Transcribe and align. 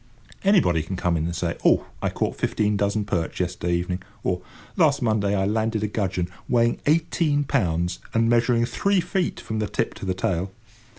Anybody 0.43 0.81
can 0.81 0.95
come 0.95 1.15
in 1.15 1.25
and 1.25 1.35
say, 1.35 1.57
"Oh, 1.63 1.85
I 2.01 2.09
caught 2.09 2.35
fifteen 2.35 2.75
dozen 2.75 3.05
perch 3.05 3.39
yesterday 3.39 3.75
evening;" 3.75 4.01
or 4.23 4.41
"Last 4.75 5.03
Monday 5.03 5.35
I 5.35 5.45
landed 5.45 5.83
a 5.83 5.87
gudgeon, 5.87 6.27
weighing 6.49 6.79
eighteen 6.87 7.43
pounds, 7.43 7.99
and 8.11 8.27
measuring 8.27 8.65
three 8.65 8.99
feet 8.99 9.39
from 9.39 9.59
the 9.59 9.67
tip 9.67 9.93
to 9.93 10.05
the 10.07 10.15
tail." 10.15 10.49